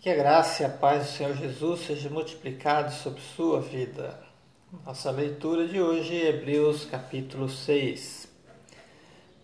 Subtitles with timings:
[0.00, 4.16] Que a graça e a paz do Senhor Jesus seja multiplicado sobre sua vida.
[4.86, 8.28] Nossa leitura de hoje é Hebreus capítulo 6.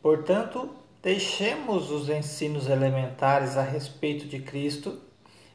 [0.01, 0.71] Portanto,
[1.03, 5.01] deixemos os ensinos elementares a respeito de Cristo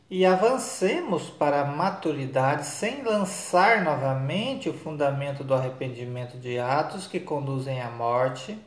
[0.09, 7.21] e avancemos para a maturidade sem lançar novamente o fundamento do arrependimento de atos que
[7.21, 8.59] conduzem à morte,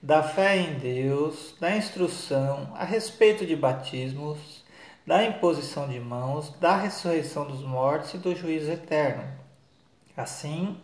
[0.00, 4.57] da fé em Deus, da instrução a respeito de batismos
[5.08, 9.24] da imposição de mãos, da ressurreição dos mortos e do juízo eterno.
[10.14, 10.76] Assim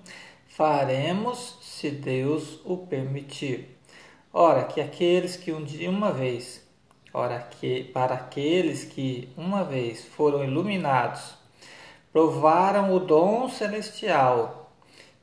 [0.49, 3.79] faremos, se Deus o permitir.
[4.33, 6.67] Ora, que aqueles que um dia uma vez,
[7.13, 11.35] ora que para aqueles que uma vez foram iluminados,
[12.11, 14.73] provaram o dom celestial,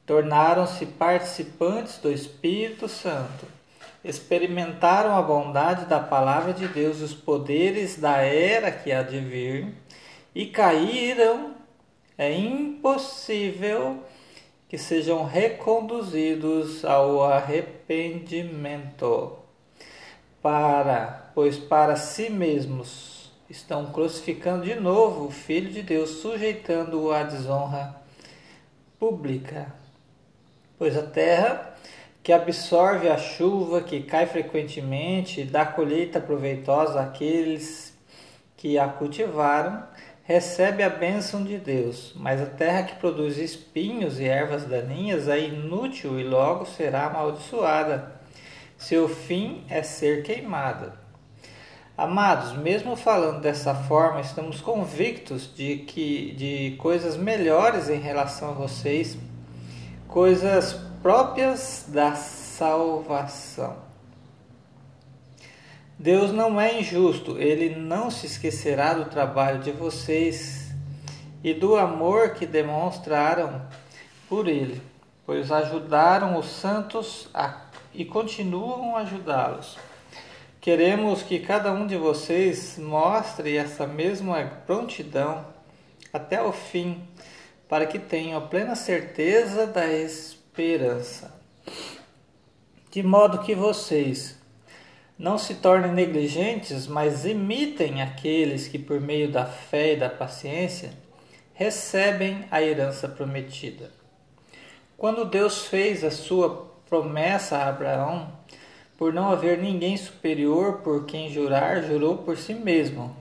[0.05, 3.60] tornaram-se participantes do Espírito Santo
[4.03, 9.75] experimentaram a bondade da palavra de Deus, os poderes da era que há de vir,
[10.33, 11.53] e caíram,
[12.17, 14.03] é impossível
[14.67, 19.37] que sejam reconduzidos ao arrependimento.
[20.41, 27.23] Para, pois para si mesmos estão crucificando de novo o Filho de Deus, sujeitando-o à
[27.23, 27.95] desonra
[28.97, 29.73] pública.
[30.77, 31.70] Pois a terra
[32.23, 37.97] que absorve a chuva que cai frequentemente, dá colheita proveitosa àqueles
[38.55, 39.83] que a cultivaram,
[40.23, 45.39] recebe a bênção de Deus, mas a terra que produz espinhos e ervas daninhas é
[45.39, 48.21] inútil e logo será amaldiçoada.
[48.77, 50.93] Seu fim é ser queimada.
[51.97, 58.53] Amados, mesmo falando dessa forma, estamos convictos de que de coisas melhores em relação a
[58.53, 59.17] vocês,
[60.07, 63.75] coisas próprias da salvação.
[65.97, 70.71] Deus não é injusto, ele não se esquecerá do trabalho de vocês
[71.43, 73.61] e do amor que demonstraram
[74.29, 74.81] por ele,
[75.25, 79.77] pois ajudaram os santos a, e continuam a ajudá-los.
[80.59, 85.45] Queremos que cada um de vocês mostre essa mesma prontidão
[86.13, 87.03] até o fim,
[87.67, 91.33] para que tenham plena certeza da esperança esperança.
[92.91, 94.37] De modo que vocês
[95.17, 100.91] não se tornem negligentes, mas imitem aqueles que, por meio da fé e da paciência,
[101.53, 103.91] recebem a herança prometida.
[104.97, 108.33] Quando Deus fez a sua promessa a Abraão,
[108.97, 113.15] por não haver ninguém superior por quem jurar, jurou por si mesmo,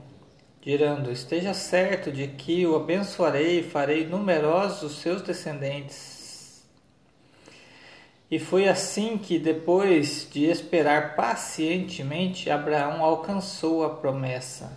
[0.61, 6.20] dizendo: Esteja certo de que o abençoarei e farei numerosos os seus descendentes.
[8.31, 14.71] E foi assim que, depois de esperar pacientemente, Abraão alcançou a promessa.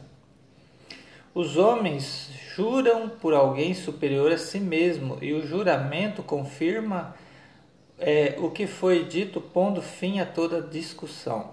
[1.33, 7.15] Os homens juram por alguém superior a si mesmo, e o juramento confirma
[7.97, 11.53] é, o que foi dito, pondo fim a toda discussão,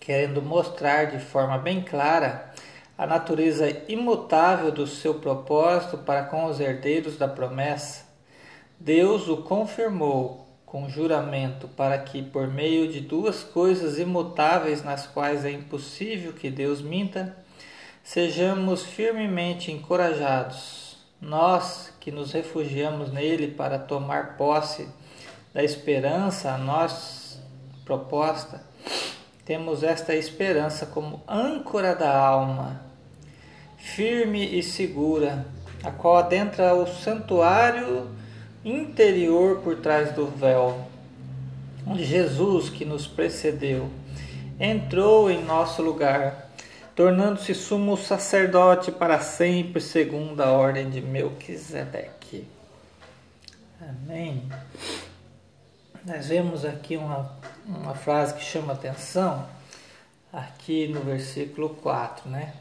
[0.00, 2.52] querendo mostrar de forma bem clara
[2.98, 8.04] a natureza imutável do seu propósito para com os herdeiros da promessa.
[8.80, 10.43] Deus o confirmou
[10.74, 16.50] com juramento, para que, por meio de duas coisas imutáveis nas quais é impossível que
[16.50, 17.36] Deus minta,
[18.02, 24.88] sejamos firmemente encorajados, nós que nos refugiamos nele para tomar posse
[25.54, 27.40] da esperança a nós
[27.84, 28.60] proposta,
[29.44, 32.82] temos esta esperança como âncora da alma,
[33.78, 35.46] firme e segura,
[35.84, 38.23] a qual adentra o santuário
[38.64, 40.86] interior por trás do véu,
[41.86, 43.90] onde Jesus, que nos precedeu,
[44.58, 46.50] entrou em nosso lugar,
[46.94, 52.46] tornando-se sumo sacerdote para sempre, segundo a ordem de Melquisedeque.
[53.80, 54.48] Amém.
[56.06, 57.30] Nós vemos aqui uma,
[57.66, 59.46] uma frase que chama atenção,
[60.32, 62.54] aqui no versículo 4, né?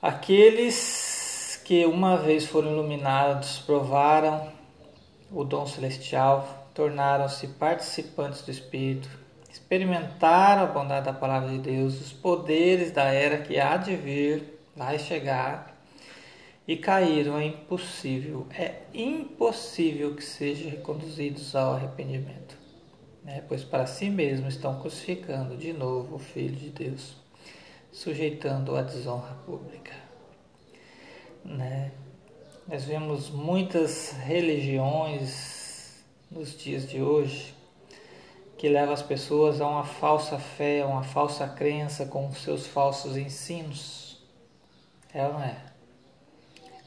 [0.00, 1.11] Aqueles
[1.72, 4.52] que uma vez foram iluminados, provaram
[5.30, 9.08] o dom celestial, tornaram-se participantes do Espírito,
[9.50, 14.60] experimentaram a bondade da palavra de Deus, os poderes da era que há de vir,
[14.76, 15.74] vai chegar,
[16.68, 17.38] e caíram.
[17.38, 22.54] É impossível, é impossível que sejam reconduzidos ao arrependimento,
[23.24, 23.42] né?
[23.48, 27.16] pois para si mesmos estão crucificando de novo o Filho de Deus,
[27.90, 30.01] sujeitando a desonra pública.
[31.44, 31.90] Né?
[32.68, 37.54] Nós vemos muitas religiões nos dias de hoje
[38.56, 43.16] que levam as pessoas a uma falsa fé, a uma falsa crença com seus falsos
[43.16, 44.22] ensinos.
[45.12, 45.56] É ou não é?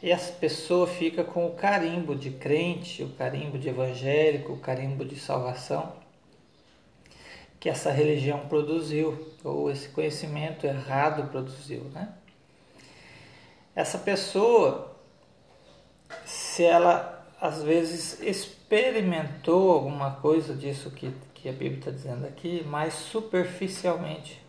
[0.02, 5.04] E essa pessoa fica com o carimbo de crente, o carimbo de evangélico, o carimbo
[5.04, 5.94] de salvação
[7.66, 12.14] que essa religião produziu, ou esse conhecimento errado produziu, né?
[13.76, 14.96] Essa pessoa,
[16.26, 22.64] se ela às vezes experimentou alguma coisa disso que, que a Bíblia está dizendo aqui,
[22.66, 24.42] mas superficialmente,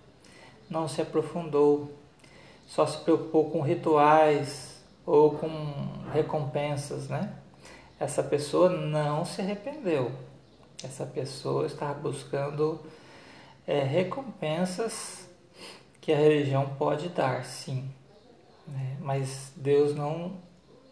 [0.70, 1.92] não se aprofundou,
[2.66, 5.48] só se preocupou com rituais ou com
[6.12, 7.34] recompensas, né?
[7.98, 10.12] Essa pessoa não se arrependeu.
[10.84, 12.80] Essa pessoa estava buscando
[13.66, 15.28] é, recompensas
[16.00, 17.90] que a religião pode dar, sim.
[18.66, 18.96] Né?
[19.00, 20.40] Mas Deus não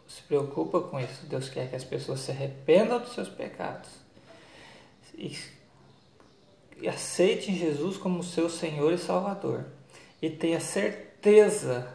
[0.07, 1.27] se preocupa com isso.
[1.27, 3.91] Deus quer que as pessoas se arrependam dos seus pecados
[5.17, 5.37] e,
[6.81, 9.65] e aceitem Jesus como seu Senhor e Salvador
[10.21, 11.93] e tenha certeza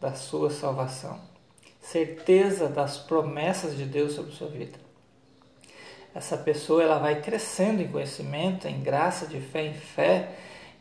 [0.00, 1.20] da sua salvação,
[1.80, 4.88] certeza das promessas de Deus sobre sua vida
[6.18, 10.30] essa pessoa ela vai crescendo em conhecimento, em graça, de fé em fé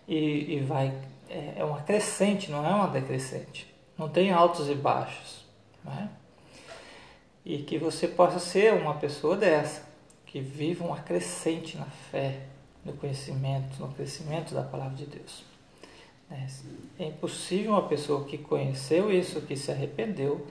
[0.08, 0.94] e, e vai
[1.30, 3.72] é, é uma crescente, não é uma decrescente.
[3.98, 5.46] Não tem altos e baixos,
[5.84, 6.10] né?
[7.44, 9.88] E que você possa ser uma pessoa dessa,
[10.26, 12.42] que viva uma crescente na fé,
[12.84, 15.44] no conhecimento, no crescimento da palavra de Deus.
[16.30, 16.46] É,
[17.00, 20.46] é impossível uma pessoa que conheceu isso, que se arrependeu,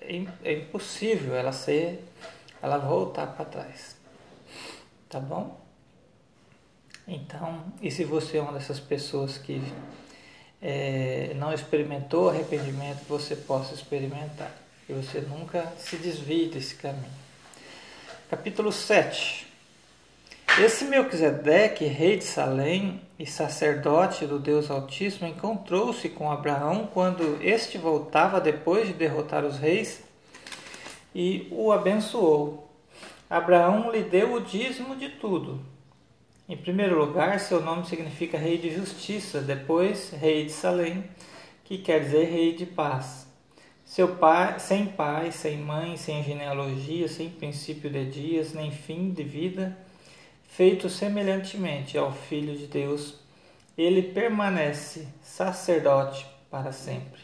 [0.00, 2.04] é, é impossível ela ser
[2.60, 3.96] ela voltar para trás.
[5.08, 5.58] Tá bom?
[7.06, 9.62] Então, e se você é uma dessas pessoas que
[10.60, 14.52] é, não experimentou arrependimento, você possa experimentar.
[14.88, 17.12] E você nunca se desvie desse caminho.
[18.30, 19.46] Capítulo 7.
[20.60, 27.78] Esse Melquisedeque, rei de Salém e sacerdote do Deus Altíssimo, encontrou-se com Abraão quando este
[27.78, 30.02] voltava depois de derrotar os reis
[31.14, 32.68] e o abençoou.
[33.30, 35.60] Abraão lhe deu o dízimo de tudo.
[36.48, 41.04] Em primeiro lugar, seu nome significa Rei de Justiça, depois Rei de Salém,
[41.62, 43.26] que quer dizer Rei de Paz.
[43.84, 49.22] Seu pai, sem pai, sem mãe, sem genealogia, sem princípio de dias, nem fim de
[49.22, 49.76] vida,
[50.44, 53.20] feito semelhantemente ao Filho de Deus,
[53.76, 57.20] ele permanece sacerdote para sempre.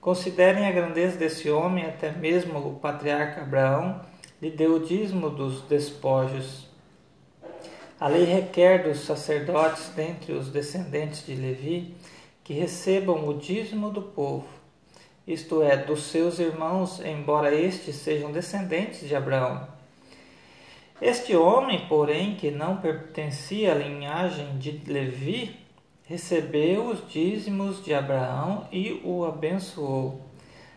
[0.00, 4.00] Considerem a grandeza desse homem, até mesmo o patriarca Abraão
[4.40, 6.65] lhe deu o dízimo dos despojos.
[7.98, 11.94] A lei requer dos sacerdotes dentre os descendentes de Levi
[12.44, 14.46] que recebam o dízimo do povo,
[15.26, 19.66] isto é, dos seus irmãos, embora estes sejam descendentes de Abraão.
[21.00, 25.56] Este homem, porém, que não pertencia à linhagem de Levi,
[26.04, 30.20] recebeu os dízimos de Abraão e o abençoou.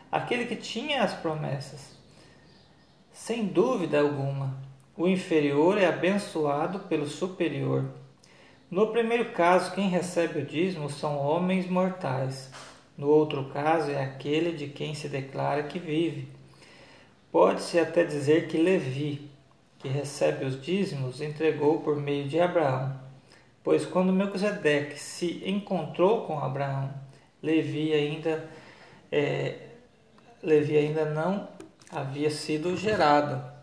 [0.09, 1.97] Aquele que tinha as promessas.
[3.11, 4.57] Sem dúvida alguma,
[4.99, 7.85] o inferior é abençoado pelo superior.
[8.69, 12.51] No primeiro caso, quem recebe o dízimo são homens mortais.
[12.95, 16.27] No outro caso, é aquele de quem se declara que vive.
[17.31, 19.27] Pode-se até dizer que Levi,
[19.79, 23.09] que recebe os dízimos, entregou por meio de Abraão
[23.63, 26.91] Pois quando Melquisedeque se encontrou com Abraão,
[27.43, 28.49] Levi ainda,
[29.11, 29.55] é,
[30.41, 31.47] Levi ainda não
[31.91, 33.58] havia sido gerado.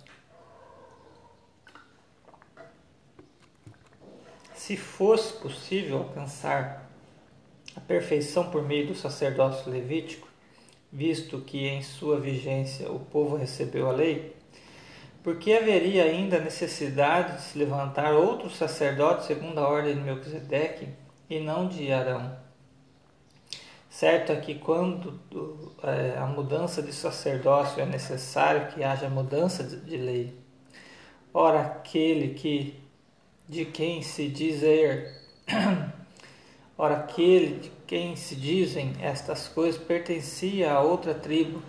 [4.66, 6.90] Se fosse possível alcançar
[7.76, 10.26] a perfeição por meio do sacerdócio levítico,
[10.92, 14.35] visto que em sua vigência o povo recebeu a lei,
[15.23, 20.88] porque haveria ainda necessidade de se levantar outro sacerdote segundo a ordem de Melquisedeque
[21.30, 22.37] e não de Arão.
[23.88, 25.20] Certo é que quando
[25.80, 30.37] é, a mudança de sacerdócio é necessário que haja mudança de lei.
[31.32, 32.85] Ora, aquele que
[33.48, 35.14] de quem se dizer,
[36.76, 41.62] ora aquele de quem se dizem estas coisas pertencia a outra tribo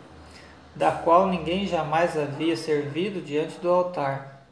[0.75, 4.47] da qual ninguém jamais havia servido diante do altar,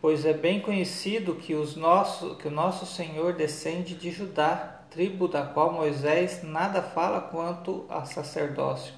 [0.00, 5.26] pois é bem conhecido que, os nosso, que o nosso Senhor descende de Judá, tribo
[5.26, 8.97] da qual Moisés nada fala quanto a sacerdócio.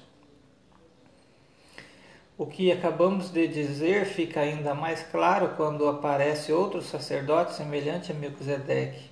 [2.41, 8.15] O que acabamos de dizer fica ainda mais claro quando aparece outro sacerdote semelhante a
[8.15, 9.11] Melquisedeque,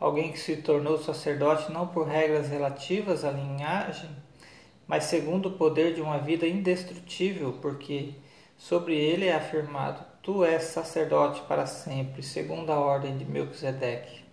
[0.00, 4.08] alguém que se tornou sacerdote não por regras relativas à linhagem,
[4.86, 8.14] mas segundo o poder de uma vida indestrutível, porque
[8.56, 14.24] sobre ele é afirmado: Tu és sacerdote para sempre, segundo a ordem de Melquisedeque.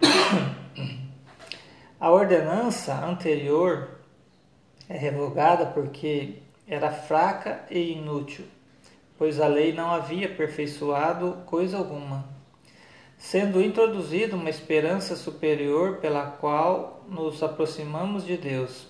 [1.98, 3.98] A ordenança anterior
[4.88, 8.44] é revogada porque era fraca e inútil,
[9.18, 12.24] pois a lei não havia aperfeiçoado coisa alguma,
[13.18, 18.88] sendo introduzida uma esperança superior pela qual nos aproximamos de Deus.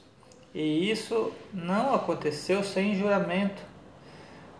[0.54, 3.60] E isso não aconteceu sem juramento.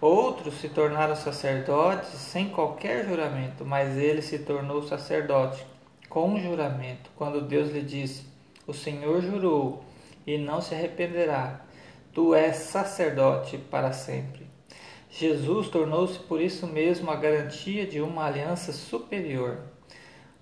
[0.00, 5.64] Outros se tornaram sacerdotes sem qualquer juramento, mas ele se tornou sacerdote
[6.09, 8.26] com juramento, quando Deus lhe disse:
[8.66, 9.85] O Senhor jurou
[10.26, 11.61] e não se arrependerá.
[12.14, 14.47] Tu és sacerdote para sempre.
[15.11, 19.59] Jesus tornou-se por isso mesmo a garantia de uma aliança superior.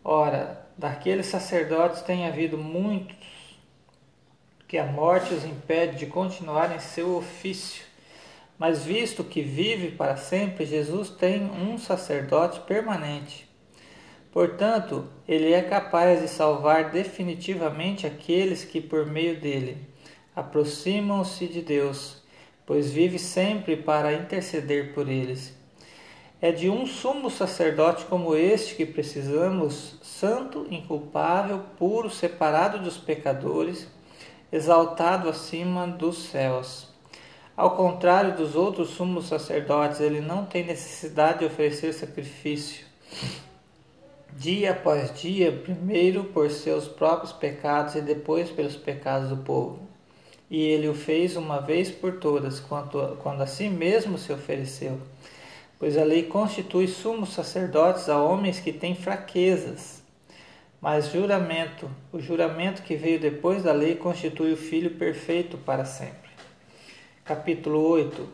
[0.04, 3.16] Ora, daqueles sacerdotes tem havido muitos
[4.68, 7.84] que a morte os impede de continuar em seu ofício.
[8.58, 13.48] Mas visto que vive para sempre, Jesus tem um sacerdote permanente.
[14.30, 19.91] Portanto, ele é capaz de salvar definitivamente aqueles que, por meio dele,
[20.34, 22.22] aproximam-se de Deus,
[22.64, 25.54] pois vive sempre para interceder por eles.
[26.40, 33.86] É de um sumo sacerdote como este que precisamos, santo, inculpável, puro, separado dos pecadores,
[34.50, 36.88] exaltado acima dos céus.
[37.56, 42.86] Ao contrário dos outros sumos sacerdotes, ele não tem necessidade de oferecer sacrifício.
[44.32, 49.91] Dia após dia, primeiro por seus próprios pecados e depois pelos pecados do povo.
[50.52, 55.00] E ele o fez uma vez por todas, quando, quando a si mesmo se ofereceu.
[55.80, 60.02] Pois a lei constitui sumos sacerdotes a homens que têm fraquezas
[60.82, 66.28] mas juramento, o juramento que veio depois da lei constitui o Filho perfeito para sempre.
[67.24, 68.28] Capítulo 8.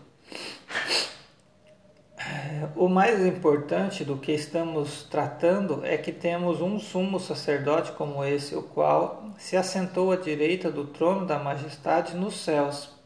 [2.75, 8.55] O mais importante do que estamos tratando é que temos um sumo sacerdote como esse,
[8.55, 12.97] o qual se assentou à direita do trono da majestade nos céus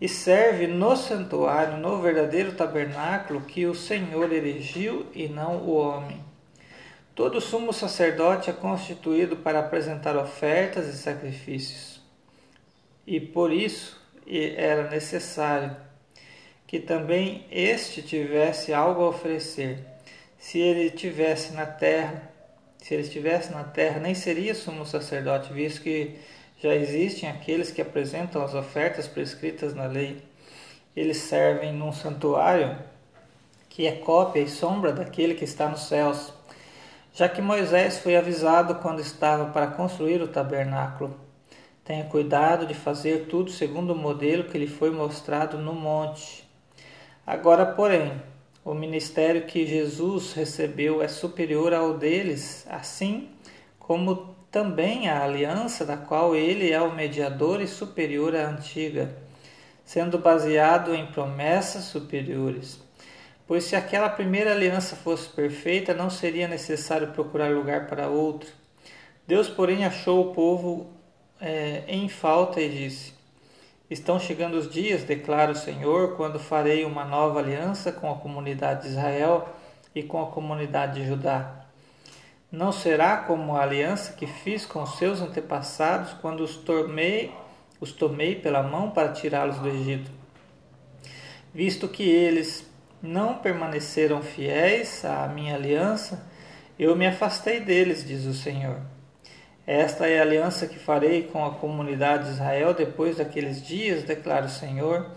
[0.00, 6.22] e serve no santuário, no verdadeiro tabernáculo que o Senhor erigiu e não o homem.
[7.14, 12.02] Todo sumo sacerdote é constituído para apresentar ofertas e sacrifícios.
[13.06, 15.74] E por isso era necessário
[16.66, 19.78] que também este tivesse algo a oferecer.
[20.38, 22.30] Se ele tivesse na terra,
[22.78, 26.16] se ele estivesse na terra, nem seria sumo sacerdote, visto que
[26.62, 30.22] já existem aqueles que apresentam as ofertas prescritas na lei.
[30.94, 32.76] Eles servem num santuário
[33.68, 36.32] que é cópia e sombra daquele que está nos céus
[37.16, 41.18] já que Moisés foi avisado quando estava para construir o tabernáculo.
[41.82, 46.45] Tenha cuidado de fazer tudo segundo o modelo que lhe foi mostrado no monte.
[47.26, 48.22] Agora, porém,
[48.64, 53.30] o ministério que Jesus recebeu é superior ao deles, assim
[53.80, 59.12] como também a aliança da qual ele é o mediador e superior à antiga,
[59.84, 62.80] sendo baseado em promessas superiores.
[63.44, 68.48] Pois se aquela primeira aliança fosse perfeita, não seria necessário procurar lugar para outra.
[69.26, 70.86] Deus, porém, achou o povo
[71.40, 73.15] é, em falta e disse:
[73.88, 78.82] Estão chegando os dias, declara o Senhor, quando farei uma nova aliança com a comunidade
[78.82, 79.48] de Israel
[79.94, 81.66] e com a comunidade de Judá.
[82.50, 87.32] Não será como a aliança que fiz com seus antepassados quando os tomei,
[87.80, 90.10] os tomei pela mão para tirá-los do Egito.
[91.54, 92.68] Visto que eles
[93.00, 96.26] não permaneceram fiéis à minha aliança,
[96.76, 98.95] eu me afastei deles, diz o Senhor.
[99.66, 104.46] Esta é a aliança que farei com a comunidade de Israel depois daqueles dias, declara
[104.46, 105.10] o Senhor.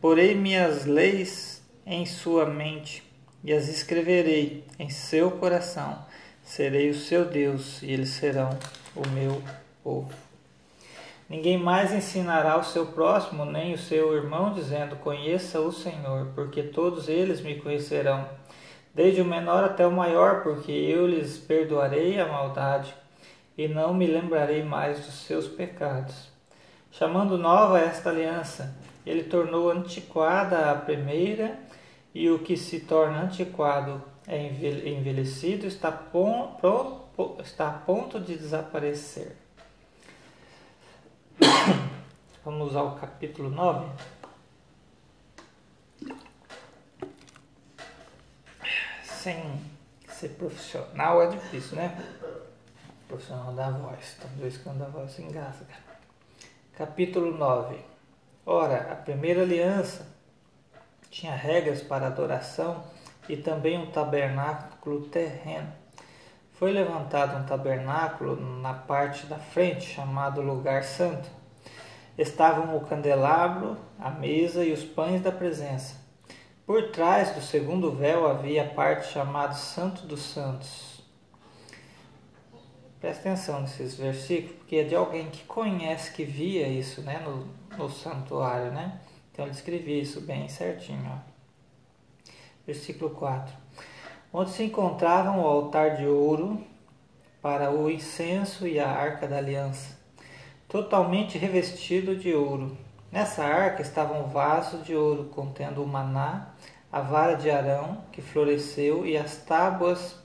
[0.00, 3.02] Porei minhas leis em sua mente
[3.42, 5.98] e as escreverei em seu coração.
[6.40, 8.50] Serei o seu Deus e eles serão
[8.94, 9.42] o meu
[9.82, 10.12] povo.
[11.28, 16.62] Ninguém mais ensinará o seu próximo, nem o seu irmão, dizendo: Conheça o Senhor, porque
[16.62, 18.28] todos eles me conhecerão,
[18.94, 22.94] desde o menor até o maior, porque eu lhes perdoarei a maldade
[23.56, 26.28] e não me lembrarei mais dos seus pecados.
[26.90, 31.58] Chamando nova esta aliança, ele tornou antiquada a primeira,
[32.14, 39.36] e o que se torna antiquado é envelhecido, está, pronto, está a ponto de desaparecer.
[42.42, 43.86] Vamos ao capítulo 9.
[49.04, 49.60] Sem
[50.08, 52.02] ser profissional é difícil, né?
[53.08, 54.16] Profissional da voz.
[54.20, 55.74] Talvez quando a voz se engasga.
[56.76, 57.78] Capítulo 9.
[58.44, 60.06] Ora, a primeira aliança
[61.10, 62.84] tinha regras para adoração
[63.28, 65.72] e também um tabernáculo terreno
[66.58, 71.28] foi levantado um tabernáculo na parte da frente, chamado Lugar Santo.
[72.16, 75.96] estavam o candelabro, a mesa e os pães da presença.
[76.64, 80.95] Por trás do segundo véu havia a parte chamada Santo dos Santos.
[83.00, 87.46] Presta atenção nesses versículos, porque é de alguém que conhece, que via isso né, no,
[87.76, 88.70] no santuário.
[88.72, 89.00] Né?
[89.32, 91.10] Então ele escrevia isso bem certinho.
[91.10, 92.30] Ó.
[92.66, 93.54] Versículo 4.
[94.32, 96.60] Onde se encontravam o altar de ouro
[97.40, 99.96] para o incenso e a arca da aliança
[100.68, 102.76] totalmente revestido de ouro.
[103.10, 106.54] Nessa arca estava um vaso de ouro contendo o maná,
[106.90, 110.16] a vara de Arão que floresceu e as tábuas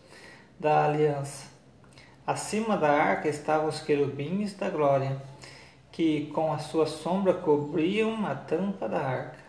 [0.59, 1.50] da aliança.
[2.25, 5.21] Acima da arca estavam os querubins da glória,
[5.91, 9.39] que com a sua sombra cobriam a tampa da arca.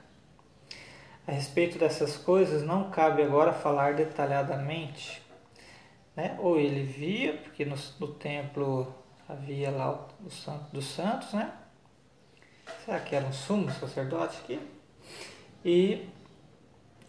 [1.27, 5.23] A respeito dessas coisas não cabe agora falar detalhadamente.
[6.17, 6.37] Né?
[6.41, 8.93] Ou ele via, porque no, no templo
[9.29, 11.53] havia lá o, santo dos santos, né?
[12.85, 14.61] Será que era um sumo sacerdote aqui?
[15.65, 16.09] E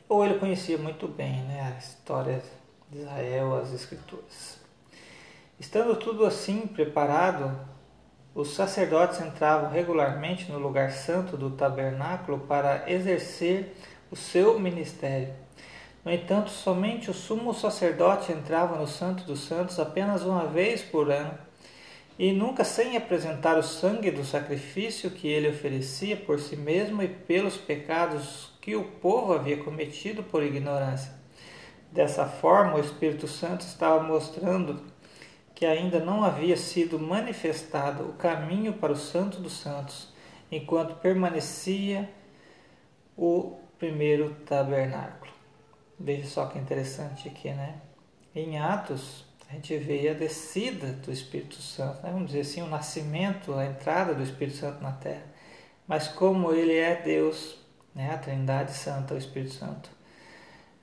[0.08, 2.43] ou ele conhecia muito bem, né, a história
[2.91, 4.62] de Israel, as escrituras.
[5.63, 7.58] Estando tudo assim preparado,
[8.36, 13.74] os sacerdotes entravam regularmente no lugar santo do tabernáculo para exercer
[14.12, 15.34] o seu ministério.
[16.03, 21.10] No entanto, somente o sumo sacerdote entrava no Santo dos Santos apenas uma vez por
[21.10, 21.34] ano
[22.20, 27.08] e nunca sem apresentar o sangue do sacrifício que ele oferecia por si mesmo e
[27.08, 31.13] pelos pecados que o povo havia cometido por ignorância.
[31.89, 34.91] Dessa forma, o Espírito Santo estava mostrando
[35.54, 40.12] que ainda não havia sido manifestado o caminho para o Santo dos Santos,
[40.52, 42.10] enquanto permanecia
[43.16, 45.32] o primeiro tabernáculo.
[46.00, 47.76] Veja só que interessante aqui, né?
[48.36, 52.10] Em Atos, a gente vê a descida do Espírito Santo, né?
[52.12, 55.24] vamos dizer assim, o nascimento, a entrada do Espírito Santo na Terra.
[55.88, 57.60] Mas como ele é Deus,
[57.94, 58.12] né?
[58.12, 59.92] a Trindade Santa, o Espírito Santo,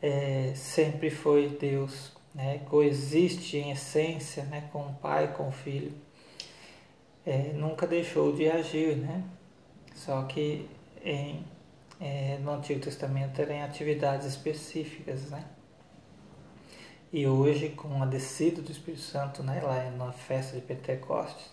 [0.00, 2.58] é, sempre foi Deus, né?
[2.68, 4.68] coexiste em essência né?
[4.72, 5.92] com o Pai, com o Filho.
[7.26, 9.22] É, nunca deixou de agir, né?
[9.94, 10.66] Só que
[11.04, 11.44] em,
[12.00, 15.44] é, no Antigo Testamento eram atividades específicas, né?
[17.12, 21.50] E hoje, com a descida do Espírito Santo, né, lá na festa de Pentecostes,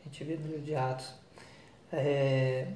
[0.00, 1.14] a gente vê no livro de Atos,
[1.92, 2.66] é,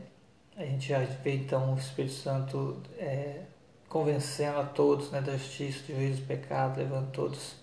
[0.56, 3.42] a gente já vê então o Espírito Santo é,
[3.96, 7.54] convencendo a todos né, da justiça, do juízo do pecado, levando todos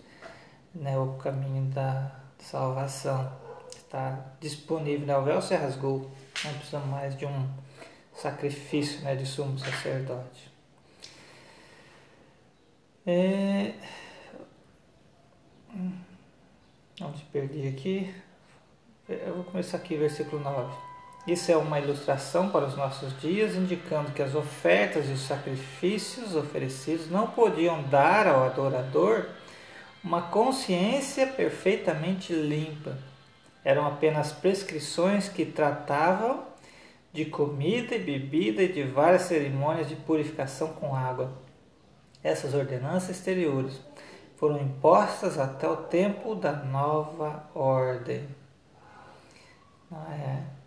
[0.74, 3.32] né, o caminho da salvação.
[3.70, 5.16] Está disponível, né?
[5.16, 6.10] o véu se rasgou,
[6.44, 7.48] não precisa mais de um
[8.16, 10.52] sacrifício né, de sumo sacerdote.
[13.06, 13.74] É,
[17.00, 18.16] Onde perdi aqui?
[19.08, 20.93] Eu vou começar aqui, versículo 9.
[21.26, 26.36] Isso é uma ilustração para os nossos dias, indicando que as ofertas e os sacrifícios
[26.36, 29.28] oferecidos não podiam dar ao adorador
[30.04, 32.98] uma consciência perfeitamente limpa.
[33.64, 36.44] Eram apenas prescrições que tratavam
[37.14, 41.32] de comida e bebida e de várias cerimônias de purificação com água.
[42.22, 43.80] Essas ordenanças exteriores
[44.36, 48.28] foram impostas até o tempo da nova ordem.
[49.90, 50.63] Ah, é.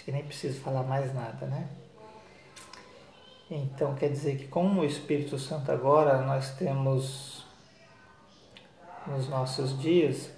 [0.00, 1.68] Acho que nem preciso falar mais nada, né?
[3.50, 7.44] Então quer dizer que com o Espírito Santo agora nós temos
[9.06, 10.30] nos nossos dias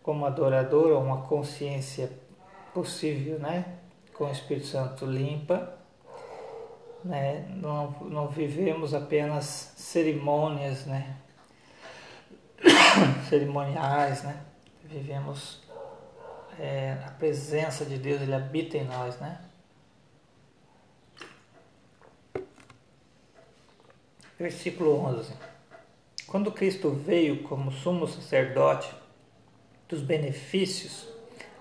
[0.00, 2.08] como adorador uma consciência
[2.72, 3.78] possível, né?
[4.14, 5.76] Com o Espírito Santo limpa
[7.04, 7.48] né?
[7.56, 11.16] não, não vivemos apenas cerimônias, né?
[13.28, 14.40] cerimoniais, né?
[14.84, 15.66] vivemos
[16.58, 19.40] é, a presença de Deus, Ele habita em nós, né?
[24.38, 25.32] Versículo 11.
[26.26, 28.94] Quando Cristo veio como sumo sacerdote
[29.88, 31.08] dos benefícios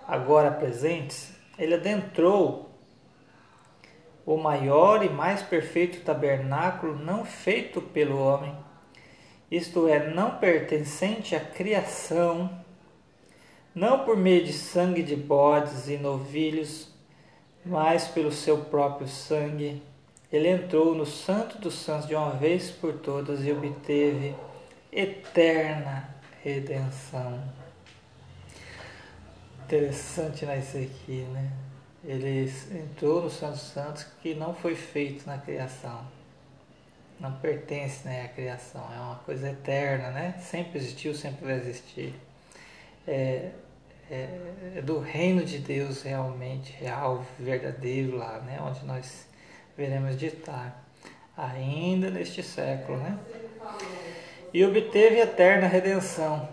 [0.07, 2.69] agora presentes, ele adentrou
[4.25, 8.53] o maior e mais perfeito tabernáculo não feito pelo homem,
[9.49, 12.63] isto é, não pertencente à criação,
[13.77, 16.89] não por meio de sangue de bodes e novilhos,
[17.63, 19.83] mas pelo seu próprio sangue.
[20.31, 24.35] Ele entrou no Santo dos Santos de uma vez por todas e obteve
[24.91, 26.09] eterna
[26.43, 27.39] redenção.
[29.63, 31.51] Interessante nascer aqui, né?
[32.03, 36.03] ele entrou no Santo Santos que não foi feito na criação.
[37.19, 40.35] Não pertence né, à criação, é uma coisa eterna, né?
[40.39, 42.13] Sempre existiu, sempre vai existir.
[43.07, 43.51] É,
[44.09, 48.59] é, do reino de Deus realmente, real, verdadeiro lá, né?
[48.61, 49.27] Onde nós
[49.77, 50.83] veremos ditar
[51.35, 53.17] ainda neste século, né?
[54.53, 56.47] E obteve eterna redenção.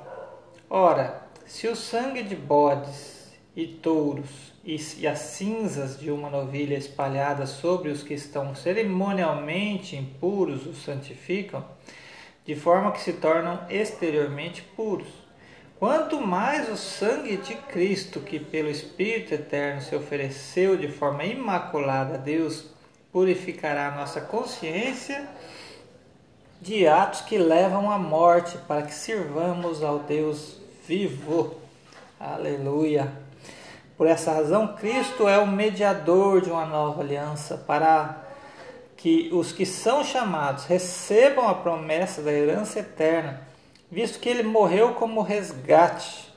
[0.69, 7.51] Ora, se o sangue de bodes e touros e as cinzas de uma novilha espalhadas
[7.51, 11.65] sobre os que estão cerimonialmente impuros os santificam,
[12.45, 15.24] de forma que se tornam exteriormente puros.
[15.79, 22.15] Quanto mais o sangue de Cristo, que pelo Espírito Eterno se ofereceu de forma imaculada
[22.15, 22.67] a Deus,
[23.13, 25.29] purificará a nossa consciência
[26.61, 31.57] de atos que levam à morte, para que sirvamos ao Deus vivo.
[32.19, 33.13] Aleluia.
[33.97, 38.25] Por essa razão, Cristo é o mediador de uma nova aliança para
[38.97, 43.44] que os que são chamados recebam a promessa da herança eterna,
[43.95, 46.35] visto que ele morreu como resgate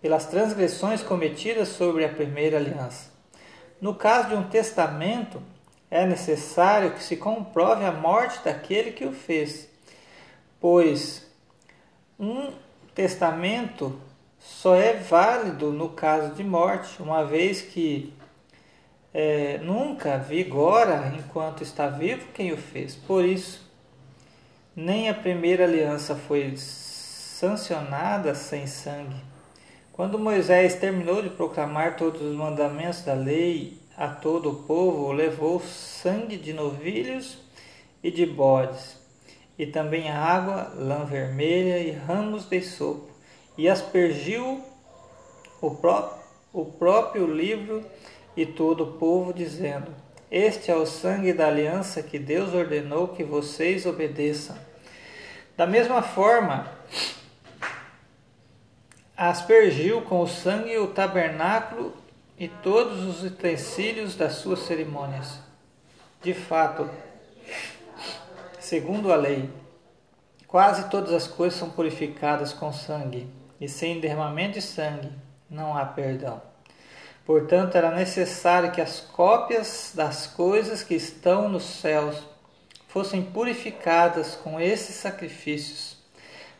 [0.00, 3.12] pelas transgressões cometidas sobre a primeira aliança.
[3.78, 5.42] No caso de um testamento,
[5.90, 9.68] é necessário que se comprove a morte daquele que o fez,
[10.58, 11.30] pois
[12.18, 12.52] um
[12.94, 14.00] testamento
[14.38, 18.14] só é válido no caso de morte, uma vez que
[19.12, 22.94] é, nunca vigora enquanto está vivo quem o fez.
[22.94, 23.60] Por isso,
[24.74, 26.44] nem a primeira aliança foi
[27.38, 29.16] sancionada sem sangue.
[29.92, 35.60] Quando Moisés terminou de proclamar todos os mandamentos da lei a todo o povo, levou
[35.60, 37.38] sangue de novilhos
[38.02, 38.96] e de bodes,
[39.58, 43.10] e também água, lã vermelha e ramos de sopo
[43.58, 44.62] e aspergiu
[45.60, 46.16] o, pró
[46.52, 47.84] o próprio livro
[48.36, 49.92] e todo o povo, dizendo:
[50.30, 54.56] Este é o sangue da aliança que Deus ordenou que vocês obedeçam.
[55.56, 56.68] Da mesma forma,
[59.16, 61.94] aspergiu com o sangue o tabernáculo
[62.38, 65.38] e todos os utensílios das suas cerimônias.
[66.22, 66.90] De fato,
[68.58, 69.48] segundo a lei,
[70.48, 73.28] quase todas as coisas são purificadas com sangue
[73.60, 75.12] e sem derramamento de sangue
[75.48, 76.42] não há perdão.
[77.24, 82.22] Portanto, era necessário que as cópias das coisas que estão nos céus
[82.88, 85.93] fossem purificadas com esses sacrifícios,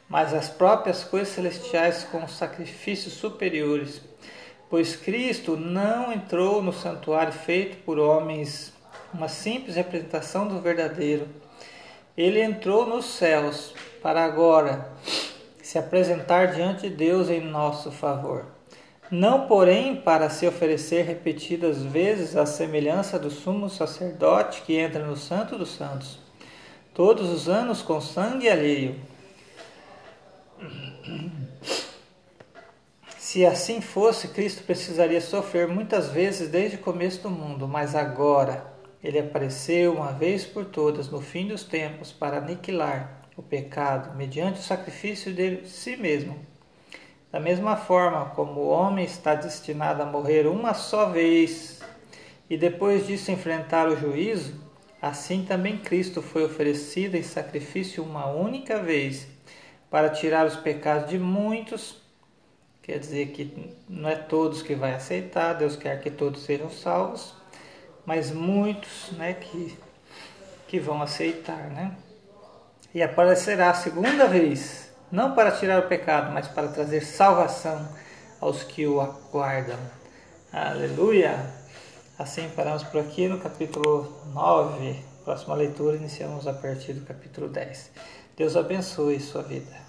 [0.08, 4.00] mas as próprias coisas celestiais com sacrifícios superiores,
[4.68, 8.72] pois Cristo não entrou no santuário feito por homens,
[9.12, 11.28] uma simples representação do verdadeiro.
[12.16, 14.88] Ele entrou nos céus para agora
[15.62, 18.46] se apresentar diante de Deus em nosso favor.
[19.10, 25.16] Não, porém, para se oferecer repetidas vezes à semelhança do sumo sacerdote que entra no
[25.16, 26.18] Santo dos Santos,
[26.92, 28.96] todos os anos com sangue alheio.
[33.34, 38.72] Se assim fosse, Cristo precisaria sofrer muitas vezes desde o começo do mundo, mas agora
[39.02, 44.60] ele apareceu uma vez por todas no fim dos tempos para aniquilar o pecado mediante
[44.60, 46.38] o sacrifício de si mesmo.
[47.32, 51.80] Da mesma forma como o homem está destinado a morrer uma só vez
[52.48, 54.54] e depois disso enfrentar o juízo,
[55.02, 59.33] assim também Cristo foi oferecido em sacrifício uma única vez
[59.94, 62.02] para tirar os pecados de muitos.
[62.82, 67.32] Quer dizer que não é todos que vai aceitar, Deus quer que todos sejam salvos,
[68.04, 69.78] mas muitos, né, que
[70.66, 71.96] que vão aceitar, né?
[72.92, 77.88] e aparecerá a segunda vez, não para tirar o pecado, mas para trazer salvação
[78.40, 79.78] aos que o aguardam.
[80.52, 81.38] Aleluia!
[82.18, 85.04] Assim paramos por aqui no capítulo 9.
[85.24, 87.92] Próxima leitura iniciamos a partir do capítulo 10.
[88.36, 89.83] Deus abençoe sua vida.